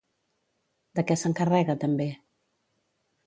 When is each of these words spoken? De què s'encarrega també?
De 0.99 1.03
què 1.11 1.17
s'encarrega 1.23 1.77
també? 1.83 2.07